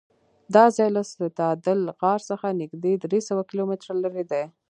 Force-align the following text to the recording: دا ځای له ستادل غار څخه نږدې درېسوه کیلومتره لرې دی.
دا 0.55 0.65
ځای 0.75 0.89
له 0.97 1.01
ستادل 1.11 1.79
غار 1.99 2.19
څخه 2.29 2.47
نږدې 2.61 2.93
درېسوه 3.03 3.41
کیلومتره 3.49 3.93
لرې 4.03 4.23
دی. 4.31 4.43